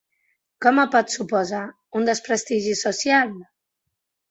[0.65, 1.61] Què em pot suposar:
[2.01, 3.39] un desprestigi social?